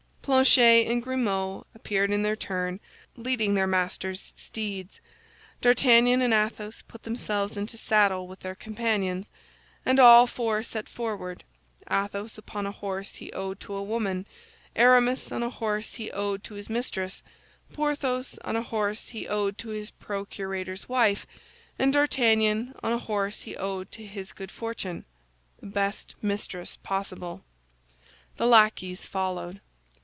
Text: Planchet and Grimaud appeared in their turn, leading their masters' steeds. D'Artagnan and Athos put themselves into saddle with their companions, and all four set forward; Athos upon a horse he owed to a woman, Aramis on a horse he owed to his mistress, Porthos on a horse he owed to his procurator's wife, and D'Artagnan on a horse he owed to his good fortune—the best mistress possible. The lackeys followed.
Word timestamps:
Planchet 0.23 0.87
and 0.87 1.01
Grimaud 1.01 1.65
appeared 1.73 2.11
in 2.11 2.21
their 2.21 2.35
turn, 2.35 2.79
leading 3.17 3.55
their 3.55 3.65
masters' 3.67 4.31
steeds. 4.35 5.01
D'Artagnan 5.61 6.21
and 6.21 6.31
Athos 6.33 6.83
put 6.83 7.01
themselves 7.03 7.57
into 7.57 7.75
saddle 7.75 8.27
with 8.27 8.41
their 8.41 8.53
companions, 8.53 9.31
and 9.83 9.99
all 9.99 10.27
four 10.27 10.61
set 10.61 10.87
forward; 10.87 11.43
Athos 11.89 12.37
upon 12.37 12.67
a 12.67 12.71
horse 12.71 13.15
he 13.15 13.33
owed 13.33 13.59
to 13.61 13.73
a 13.73 13.81
woman, 13.83 14.27
Aramis 14.75 15.31
on 15.31 15.41
a 15.41 15.49
horse 15.49 15.95
he 15.95 16.11
owed 16.11 16.43
to 16.45 16.53
his 16.53 16.69
mistress, 16.69 17.23
Porthos 17.73 18.37
on 18.45 18.55
a 18.55 18.61
horse 18.61 19.09
he 19.09 19.27
owed 19.27 19.57
to 19.57 19.69
his 19.69 19.89
procurator's 19.89 20.87
wife, 20.87 21.25
and 21.79 21.91
D'Artagnan 21.91 22.75
on 22.83 22.93
a 22.93 22.99
horse 22.99 23.41
he 23.41 23.57
owed 23.57 23.91
to 23.93 24.05
his 24.05 24.33
good 24.33 24.51
fortune—the 24.51 25.65
best 25.67 26.13
mistress 26.21 26.77
possible. 26.77 27.43
The 28.37 28.45
lackeys 28.45 29.05
followed. 29.07 29.59